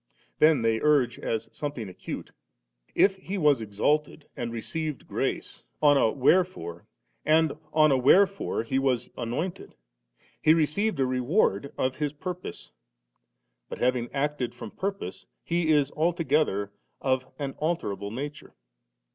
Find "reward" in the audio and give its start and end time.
11.05-11.71